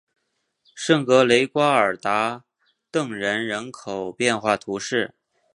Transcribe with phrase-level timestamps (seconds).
[0.73, 2.43] 圣格雷瓜尔达
[2.89, 5.13] 登人口变化图示